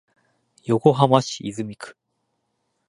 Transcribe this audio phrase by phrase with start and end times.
[0.63, 1.95] 横浜市泉区